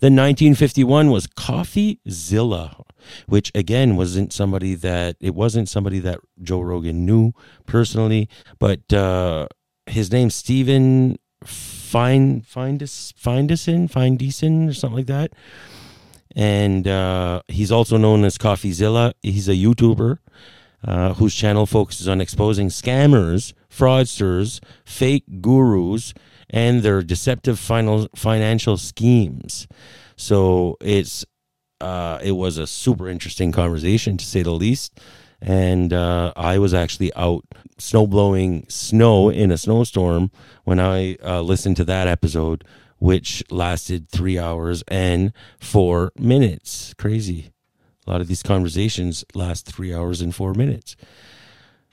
[0.00, 2.84] Then 1951 was Coffeezilla,
[3.26, 7.32] which again wasn't somebody that it wasn't somebody that Joe Rogan knew
[7.66, 9.48] personally, but uh,
[9.86, 11.18] his name's Stephen
[11.92, 15.34] Find Findus Finduson Finduson or something like that.
[16.34, 19.12] And uh, he's also known as CoffeeZilla.
[19.20, 20.16] He's a YouTuber
[20.84, 26.14] uh, whose channel focuses on exposing scammers, fraudsters, fake gurus,
[26.48, 29.68] and their deceptive final, financial schemes.
[30.16, 31.26] So it's
[31.82, 34.98] uh, it was a super interesting conversation to say the least.
[35.44, 37.44] And uh, I was actually out
[37.76, 40.30] snow blowing snow in a snowstorm
[40.62, 42.62] when I uh, listened to that episode,
[42.98, 46.94] which lasted three hours and four minutes.
[46.96, 47.50] Crazy.
[48.06, 50.94] A lot of these conversations last three hours and four minutes.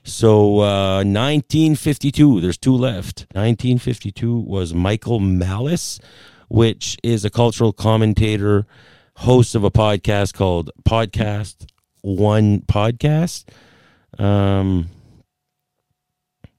[0.04, 3.26] So, uh, 1952, there's two left.
[3.34, 6.00] 1952 was Michael Malice,
[6.50, 8.66] which is a cultural commentator,
[9.18, 11.68] host of a podcast called Podcast
[12.02, 13.46] One Podcast.
[14.18, 14.90] Um,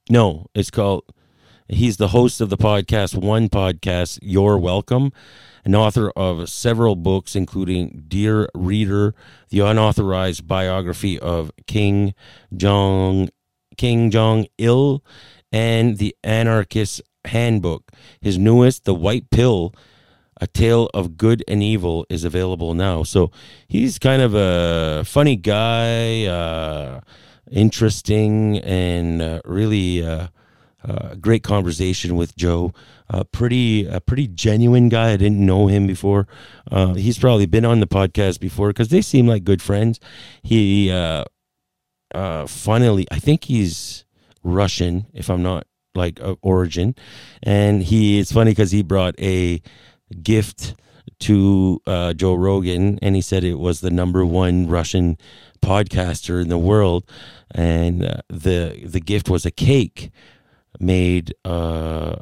[0.09, 1.05] no, it's called,
[1.68, 5.12] he's the host of the podcast One Podcast, You're Welcome
[5.64, 9.14] an author of several books, including Dear Reader,
[9.50, 12.14] the unauthorized biography of King
[12.57, 13.29] Jong
[13.76, 15.03] King Jong Il,
[15.53, 17.90] and the Anarchist Handbook.
[18.20, 19.74] His newest, The White Pill,
[20.40, 23.03] a Tale of Good and Evil, is available now.
[23.03, 23.31] So
[23.68, 27.00] he's kind of a funny guy, uh,
[27.50, 30.05] interesting, and uh, really.
[30.05, 30.29] Uh,
[30.83, 32.72] uh, great conversation with Joe.
[33.33, 35.11] Pretty, a pretty genuine guy.
[35.11, 36.26] I didn't know him before.
[36.70, 40.00] Uh, he's probably been on the podcast before because they seem like good friends.
[40.42, 41.24] He, uh,
[42.46, 44.07] finally, I think he's
[44.42, 46.94] Russian, if I'm not like origin,
[47.42, 48.18] and he.
[48.18, 49.61] It's funny because he brought a
[50.23, 50.75] gift
[51.20, 55.18] to uh, Joe Rogan, and he said it was the number one Russian
[55.62, 57.05] podcaster in the world,
[57.51, 60.11] and uh, the the gift was a cake
[60.79, 62.16] made uh,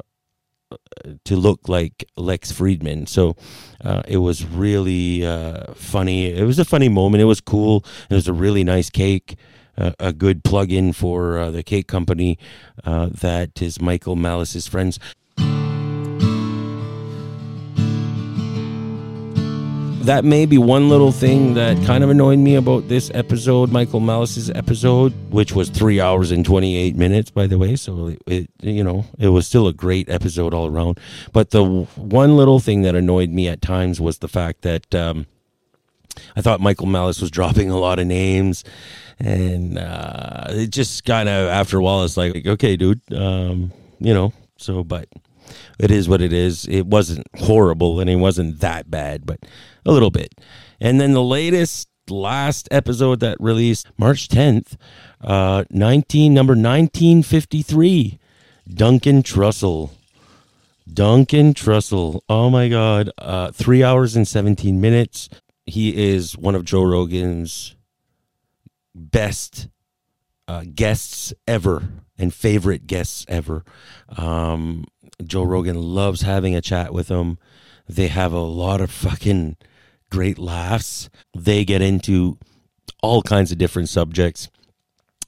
[1.25, 3.09] to look like Lex Fridman.
[3.09, 3.37] So
[3.85, 6.33] uh, it was really uh, funny.
[6.33, 7.23] It was a funny moment.
[7.23, 7.85] It was cool.
[8.11, 9.37] It was a really nice cake.
[9.77, 12.37] Uh, a good plug-in for the cake company
[12.85, 14.99] that is Michael Malice's friends.
[20.05, 24.01] That may be one little thing that kind of annoyed me about this episode, Michael
[24.01, 27.77] Malice's episode, which was three hours and 28 minutes, by the way.
[27.77, 31.01] So it, you know, it was still a great episode all around.
[31.33, 35.27] But the one little thing that annoyed me at times was the fact that, um,
[36.37, 38.65] I thought Michael Malice was dropping a lot of names,
[39.19, 44.15] and uh, it just kind of after a while, it's like, okay, dude, um, you
[44.15, 44.33] know.
[44.57, 45.09] So, but
[45.79, 46.67] it is what it is.
[46.67, 49.41] It wasn't horrible and it wasn't that bad, but
[49.85, 50.35] a little bit.
[50.81, 54.77] And then the latest, last episode that released March 10th,
[55.21, 58.19] uh, 19, number 1953,
[58.69, 59.91] Duncan Trussell.
[60.93, 62.21] Duncan Trussell.
[62.29, 63.11] Oh my God.
[63.19, 65.29] Uh, three hours and 17 minutes.
[65.67, 67.77] He is one of Joe Rogan's
[68.95, 69.69] best
[70.47, 71.83] uh, guests ever
[72.19, 73.65] and favorite guests ever.
[74.17, 74.85] Um,
[75.25, 77.39] Joe Rogan loves having a chat with them.
[77.89, 79.57] They have a lot of fucking
[80.11, 81.09] great laughs.
[81.37, 82.39] They get into
[83.03, 84.49] all kinds of different subjects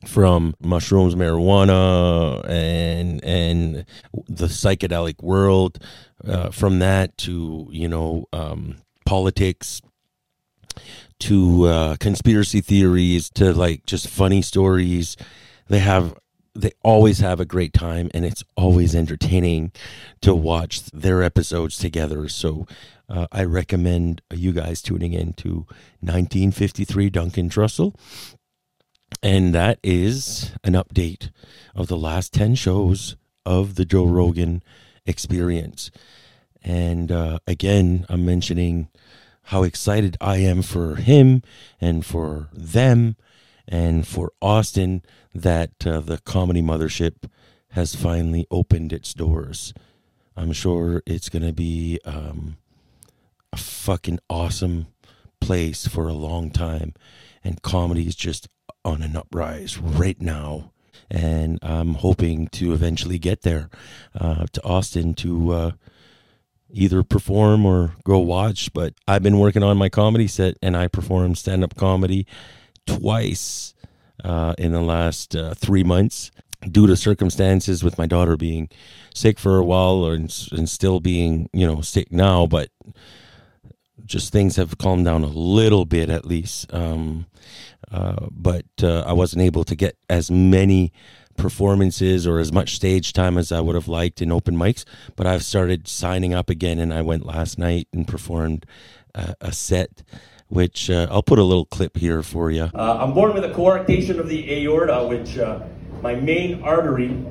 [0.07, 3.85] from mushrooms, marijuana, and and
[4.29, 5.79] the psychedelic world.
[6.27, 8.77] Uh, from that to you know um,
[9.07, 9.81] politics,
[11.19, 15.17] to uh, conspiracy theories, to like just funny stories.
[15.69, 16.19] They have
[16.55, 19.73] they always have a great time, and it's always entertaining
[20.21, 22.29] to watch their episodes together.
[22.29, 22.67] So.
[23.13, 25.67] Uh, I recommend you guys tuning in to
[25.99, 27.97] 1953 Duncan Trussell
[29.23, 31.31] and that is an update
[31.75, 34.63] of the last 10 shows of the Joe Rogan
[35.07, 35.91] experience.
[36.63, 38.89] And uh, again, I'm mentioning
[39.45, 41.43] how excited I am for him
[41.81, 43.17] and for them
[43.69, 45.03] and for Austin
[45.35, 47.29] that uh, the comedy mothership
[47.71, 49.73] has finally opened its doors.
[50.37, 52.57] I'm sure it's going to be um,
[53.53, 54.87] a fucking awesome
[55.41, 56.95] place for a long time.
[57.43, 58.49] And comedy is just
[58.85, 60.73] on an uprise right now.
[61.11, 63.69] And I'm hoping to eventually get there
[64.19, 65.71] uh, to Austin to uh,
[66.71, 68.73] either perform or go watch.
[68.73, 72.27] But I've been working on my comedy set and I perform stand up comedy
[72.99, 73.75] twice
[74.25, 76.31] uh, in the last uh, three months
[76.71, 78.69] due to circumstances with my daughter being
[79.15, 82.47] sick for a while and, and still being, you know, sick now.
[82.47, 82.71] But
[84.05, 86.73] just things have calmed down a little bit at least.
[86.73, 87.27] Um,
[87.91, 90.93] uh, but uh, I wasn't able to get as many
[91.37, 94.85] performances or as much stage time as I would have liked in open mics.
[95.17, 98.67] But I've started signing up again, and I went last night and performed
[99.15, 100.03] a set.
[100.51, 102.65] Which uh, I'll put a little clip here for you.
[102.75, 105.39] Uh, I'm born with a coarctation of the aorta, which
[106.03, 107.25] my main artery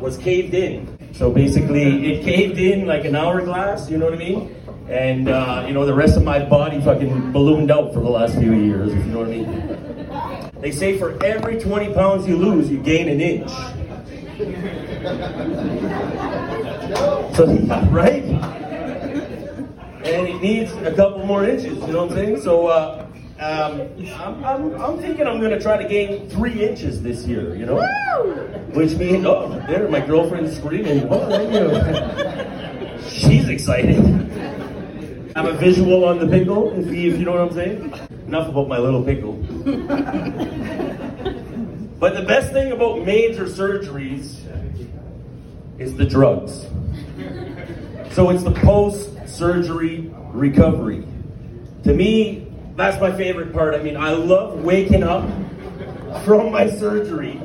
[0.00, 1.14] was caved in.
[1.14, 3.90] So basically, it caved in like an hourglass.
[3.90, 4.54] You know what I mean?
[4.88, 8.38] And, uh, you know, the rest of my body fucking ballooned out for the last
[8.38, 10.50] few years, if you know what I mean.
[10.60, 13.50] They say for every 20 pounds you lose, you gain an inch.
[17.36, 18.24] So, yeah, right?
[20.06, 22.40] And it needs a couple more inches, you know what I'm saying?
[22.42, 23.06] So, uh,
[23.40, 23.80] um,
[24.14, 27.66] I'm, I'm, I'm, thinking I'm going to try to gain three inches this year, you
[27.66, 27.84] know?
[28.72, 31.08] Which means, oh, there, my girlfriend's screaming.
[31.10, 31.74] Oh, thank you.
[33.10, 33.98] She's excited.
[35.34, 37.92] I'm a visual on the pickle, if you, if you know what I'm saying.
[38.28, 39.32] Enough about my little pickle.
[41.98, 44.38] but the best thing about major surgeries
[45.78, 46.64] is the drugs.
[48.14, 51.06] So it's the post surgery recovery.
[51.84, 53.74] To me, that's my favorite part.
[53.74, 55.28] I mean, I love waking up
[56.24, 57.40] from my surgery.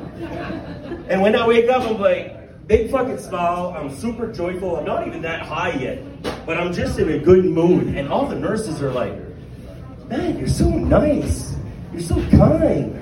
[1.08, 3.74] And when I wake up, I'm like, big fucking smile.
[3.76, 4.76] I'm super joyful.
[4.76, 6.02] I'm not even that high yet,
[6.46, 7.88] but I'm just in a good mood.
[7.88, 9.14] And all the nurses are like,
[10.08, 11.54] man, you're so nice.
[11.92, 12.98] You're so kind.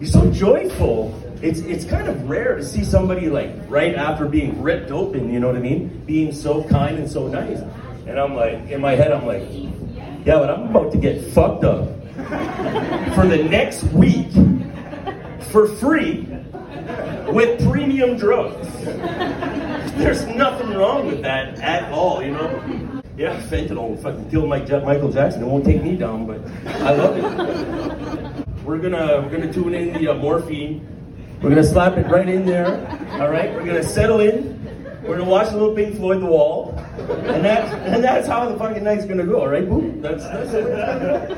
[0.00, 1.16] You're so joyful.
[1.42, 5.40] It's, it's kind of rare to see somebody like right after being ripped open, you
[5.40, 6.02] know what I mean?
[6.06, 7.60] Being so kind and so nice.
[8.10, 9.44] And I'm like, in my head, I'm like,
[10.26, 11.86] yeah, but I'm about to get fucked up
[13.14, 14.32] for the next week
[15.52, 16.26] for free
[17.28, 18.68] with premium drugs.
[19.94, 23.00] There's nothing wrong with that at all, you know?
[23.16, 25.44] Yeah, fentanyl will fucking kill Mike, Michael Jackson.
[25.44, 26.40] It won't take me down, but
[26.82, 28.46] I love it.
[28.64, 30.84] We're gonna we're gonna tune in the uh, morphine.
[31.40, 32.88] We're gonna slap it right in there.
[33.20, 34.59] All right, we're gonna settle in.
[35.02, 38.58] We're gonna watch a little Pink Floyd, The Wall, and that's and that's how the
[38.58, 39.46] fucking night's gonna go.
[39.46, 40.00] Right, boom.
[40.02, 41.36] That's that's it.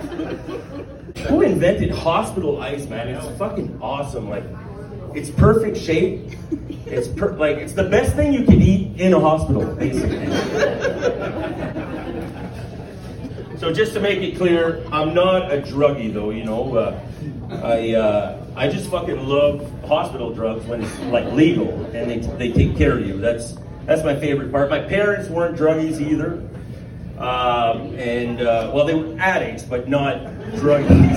[1.28, 3.08] Who invented hospital ice, man?
[3.08, 4.28] It's fucking awesome.
[4.28, 4.44] Like
[5.14, 6.32] it's perfect shape.
[6.86, 10.26] It's per- like it's the best thing you can eat in a hospital, basically.
[13.62, 16.30] So just to make it clear, I'm not a druggie, though.
[16.30, 17.00] You know, uh,
[17.62, 22.50] I uh, I just fucking love hospital drugs when it's like legal and they they
[22.50, 23.18] take care of you.
[23.18, 24.68] That's that's my favorite part.
[24.68, 26.42] My parents weren't druggies either.
[27.18, 30.16] Um, and uh, well, they were addicts, but not
[30.56, 31.14] druggies.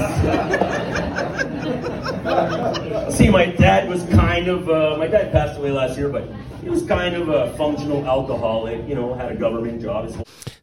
[3.12, 6.30] See, my dad was kind of, uh, my dad passed away last year, but
[6.62, 10.12] he was kind of a functional alcoholic, you know, had a government job.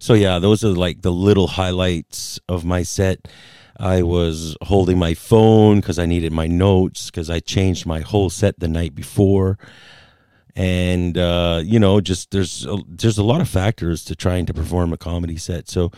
[0.02, 3.28] So, yeah, those are like the little highlights of my set.
[3.76, 8.28] I was holding my phone because I needed my notes because I changed my whole
[8.28, 9.58] set the night before.
[10.56, 14.52] And uh, you know, just there's a, there's a lot of factors to trying to
[14.52, 15.68] perform a comedy set.
[15.68, 15.92] So,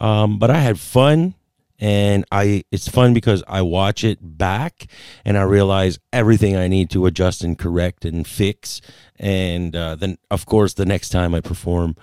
[0.00, 1.34] um, but I had fun
[1.80, 4.86] and I it's fun because I watch it back
[5.24, 8.80] and I realize everything I need to adjust and correct and fix.
[9.16, 11.96] And uh, then, of course, the next time I perform,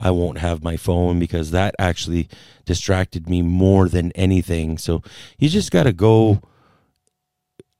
[0.00, 2.28] I won't have my phone because that actually
[2.64, 4.78] distracted me more than anything.
[4.78, 5.02] So
[5.38, 6.40] you just got to go,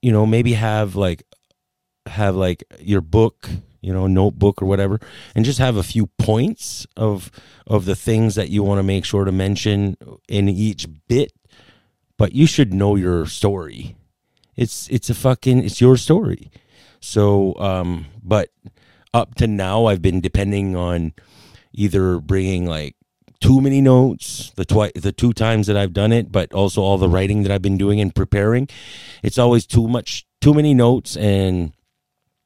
[0.01, 1.23] you know, maybe have like
[2.07, 3.49] have like your book
[3.81, 4.99] you know notebook or whatever
[5.35, 7.31] and just have a few points of
[7.67, 9.95] of the things that you want to make sure to mention
[10.27, 11.31] in each bit
[12.21, 13.95] but you should know your story.
[14.55, 16.51] It's it's a fucking it's your story.
[16.99, 18.49] So um but
[19.11, 21.13] up to now I've been depending on
[21.73, 22.95] either bringing like
[23.39, 26.97] too many notes the twi- the two times that I've done it, but also all
[26.97, 28.69] the writing that I've been doing and preparing.
[29.23, 31.73] It's always too much, too many notes, and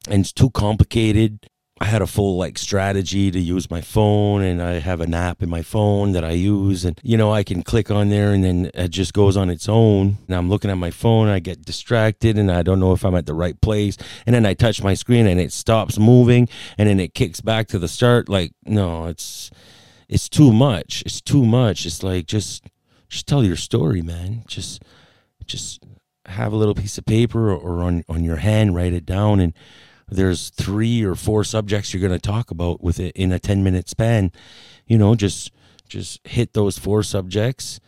[0.08, 1.48] and it's too complicated.
[1.78, 5.42] I had a full like strategy to use my phone and I have an app
[5.42, 8.42] in my phone that I use and you know I can click on there and
[8.42, 10.16] then it just goes on its own.
[10.26, 13.14] And I'm looking at my phone, I get distracted and I don't know if I'm
[13.14, 13.98] at the right place.
[14.24, 16.48] And then I touch my screen and it stops moving
[16.78, 19.50] and then it kicks back to the start like no, it's
[20.08, 21.02] it's too much.
[21.04, 21.84] It's too much.
[21.84, 22.64] It's like just
[23.10, 24.44] just tell your story, man.
[24.46, 24.82] Just
[25.44, 25.84] just
[26.24, 29.52] have a little piece of paper or on on your hand write it down and
[30.08, 33.62] there's three or four subjects you're going to talk about with it in a 10
[33.62, 34.30] minute span
[34.86, 35.50] you know just
[35.88, 37.80] just hit those four subjects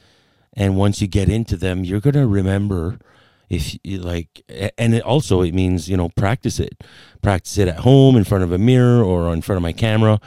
[0.54, 2.98] and once you get into them you're going to remember
[3.48, 4.42] if you like
[4.76, 6.82] and it also it means you know practice it
[7.22, 10.20] practice it at home in front of a mirror or in front of my camera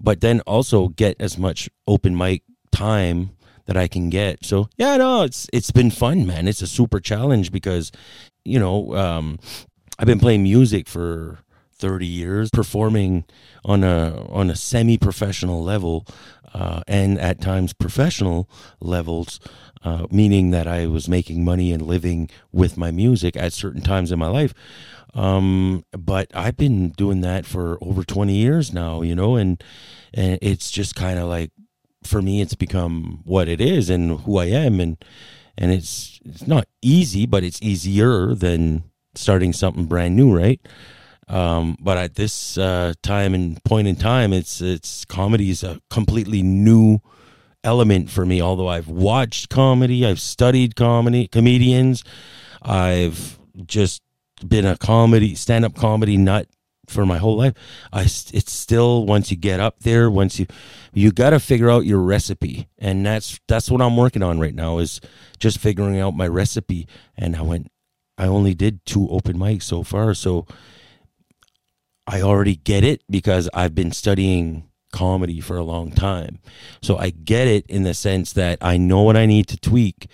[0.00, 3.30] but then also get as much open mic time
[3.68, 4.44] that I can get.
[4.44, 6.48] So yeah, no, it's it's been fun, man.
[6.48, 7.92] It's a super challenge because,
[8.44, 9.38] you know, um,
[9.98, 11.40] I've been playing music for
[11.72, 13.24] 30 years, performing
[13.64, 16.06] on a on a semi-professional level,
[16.54, 18.48] uh, and at times professional
[18.80, 19.40] levels,
[19.82, 24.12] uh, meaning that I was making money and living with my music at certain times
[24.12, 24.54] in my life.
[25.14, 29.62] Um, but I've been doing that for over 20 years now, you know, and
[30.14, 31.50] and it's just kind of like
[32.04, 34.96] for me, it's become what it is and who I am, and
[35.56, 38.84] and it's it's not easy, but it's easier than
[39.18, 40.60] starting something brand new, right?
[41.28, 45.80] Um, but at this uh, time and point in time, it's it's comedy is a
[45.90, 47.00] completely new
[47.62, 48.40] element for me.
[48.40, 52.02] Although I've watched comedy, I've studied comedy, comedians,
[52.62, 54.02] I've just
[54.46, 56.46] been a comedy stand up comedy nut
[56.88, 57.54] for my whole life.
[57.92, 60.46] I it's still once you get up there, once you
[60.92, 64.54] you got to figure out your recipe, and that's that's what I'm working on right
[64.54, 65.00] now is
[65.38, 66.88] just figuring out my recipe.
[67.16, 67.70] And I went
[68.18, 70.46] I only did two open mics so far, so
[72.06, 76.40] I already get it because I've been studying comedy for a long time.
[76.82, 80.08] So I get it in the sense that I know what I need to tweak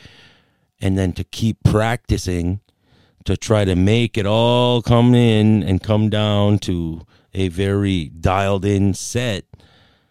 [0.80, 2.60] and then to keep practicing
[3.24, 8.64] to try to make it all come in and come down to a very dialed
[8.64, 9.44] in set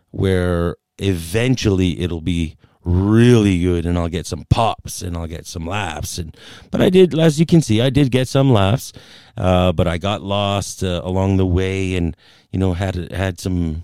[0.10, 5.66] where eventually it'll be really good and I'll get some pops and I'll get some
[5.66, 6.36] laughs and
[6.70, 8.92] but I did as you can see I did get some laughs
[9.38, 12.16] uh, but I got lost uh, along the way and
[12.52, 13.84] you know had had some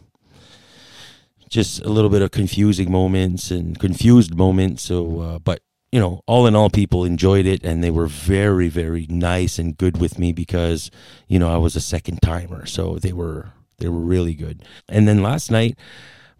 [1.47, 6.21] just a little bit of confusing moments and confused moments so uh, but you know
[6.27, 10.19] all in all people enjoyed it and they were very very nice and good with
[10.19, 10.91] me because
[11.27, 14.63] you know I was a second timer so they were they were really good.
[14.87, 15.77] And then last night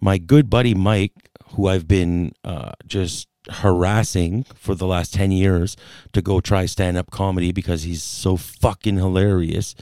[0.02, 1.14] my good buddy Mike
[1.54, 5.76] who I've been uh, just harassing for the last 10 years
[6.14, 9.76] to go try stand up comedy because he's so fucking hilarious.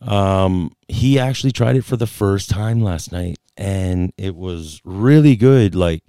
[0.00, 5.34] Um, he actually tried it for the first time last night and it was really
[5.34, 5.74] good.
[5.74, 6.02] Like,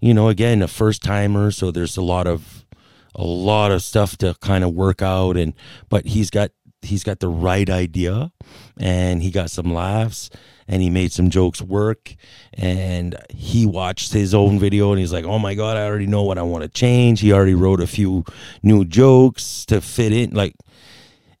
[0.00, 2.66] you know, again, a first timer, so there's a lot of
[3.14, 5.52] a lot of stuff to kind of work out and
[5.90, 6.50] but he's got
[6.80, 8.32] he's got the right idea
[8.80, 10.30] and he got some laughs
[10.68, 12.14] and he made some jokes work
[12.54, 16.22] and he watched his own video and he's like oh my god i already know
[16.22, 17.20] what i want to change.
[17.20, 18.24] He already wrote a few
[18.62, 20.54] new jokes to fit in like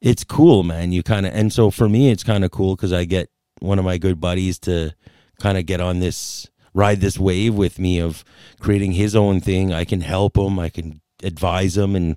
[0.00, 0.92] it's cool man.
[0.92, 3.78] You kind of and so for me it's kind of cool because i get one
[3.78, 4.94] of my good buddies to
[5.38, 8.24] kind of get on this ride this wave with me of
[8.60, 9.72] creating his own thing.
[9.72, 12.16] I can help him i can advise him and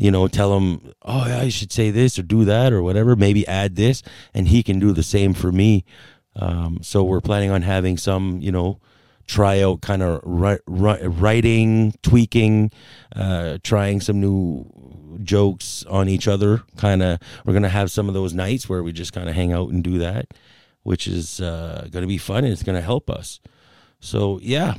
[0.00, 3.16] you know, tell him, oh, yeah, you should say this or do that or whatever,
[3.16, 5.84] maybe add this, and he can do the same for me.
[6.36, 8.80] Um, so we're planning on having some, you know,
[9.26, 12.72] tryout kind of ri- ri- writing, tweaking,
[13.14, 16.62] uh, trying some new jokes on each other.
[16.76, 19.52] Kind of, we're gonna have some of those nights where we just kind of hang
[19.52, 20.28] out and do that,
[20.82, 23.40] which is uh, gonna be fun and it's gonna help us.
[24.00, 24.74] So yeah,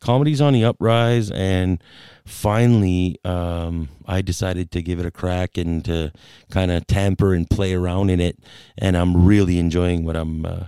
[0.00, 1.82] comedy's on the uprise, and
[2.24, 6.12] finally, um, I decided to give it a crack and to
[6.50, 8.38] kind of tamper and play around in it,
[8.76, 10.44] and I'm really enjoying what I'm.
[10.44, 10.64] Uh,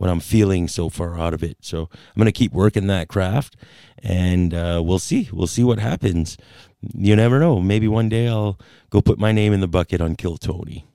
[0.00, 1.58] what I'm feeling so far out of it.
[1.60, 3.54] So I'm to keep working that craft
[4.02, 5.28] and uh, we'll see.
[5.30, 6.38] We'll see what happens.
[6.80, 7.60] You never know.
[7.60, 10.86] Maybe one day I'll go put my name in the bucket on Kill Tony.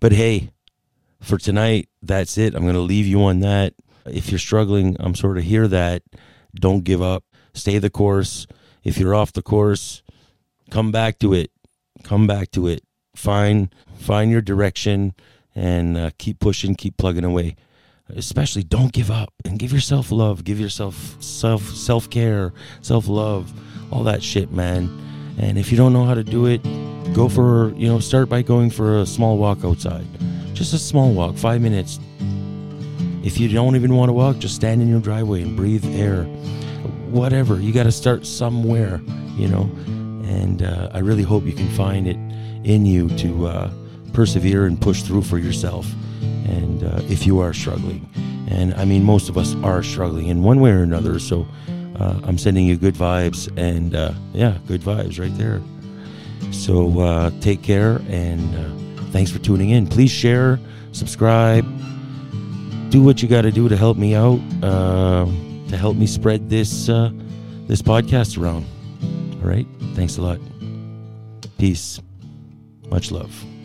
[0.00, 0.50] But hey,
[1.22, 2.54] for tonight, that's it.
[2.54, 3.72] I'm to leave you on that.
[4.04, 6.02] If you're struggling, I'm sort of hear that.
[6.54, 7.24] Don't give up.
[7.54, 8.46] Stay the course.
[8.84, 10.02] If you're off the course,
[10.70, 11.50] come back to it.
[12.02, 12.82] Come back to it.
[13.14, 15.14] Find find your direction
[15.56, 17.56] and uh, keep pushing, keep plugging away.
[18.14, 23.52] Especially don't give up and give yourself love, give yourself self self care, self love,
[23.90, 24.88] all that shit, man.
[25.38, 26.62] And if you don't know how to do it,
[27.14, 30.06] go for you know start by going for a small walk outside,
[30.54, 31.98] just a small walk, five minutes.
[33.24, 36.22] If you don't even want to walk, just stand in your driveway and breathe air.
[37.10, 39.00] Whatever, you got to start somewhere,
[39.34, 39.62] you know.
[40.28, 42.16] And uh, I really hope you can find it
[42.64, 43.46] in you to.
[43.48, 43.70] Uh,
[44.12, 45.86] persevere and push through for yourself.
[46.46, 48.08] And uh, if you are struggling,
[48.48, 51.18] and I mean, most of us are struggling in one way or another.
[51.18, 51.46] So
[51.98, 55.60] uh, I'm sending you good vibes, and uh, yeah, good vibes right there.
[56.52, 59.86] So uh, take care, and uh, thanks for tuning in.
[59.86, 60.60] Please share,
[60.92, 61.64] subscribe,
[62.90, 65.24] do what you got to do to help me out, uh,
[65.68, 66.86] to help me spread this
[67.66, 68.64] this podcast around.
[69.42, 70.38] All right, thanks a lot.
[71.58, 72.00] Peace.
[72.90, 73.55] Much love.